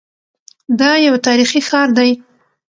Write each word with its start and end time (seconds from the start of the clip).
دا 0.79 0.91
یو 1.05 1.15
تاریخي 1.27 1.61
ښار 1.67 1.89
دی. 1.97 2.11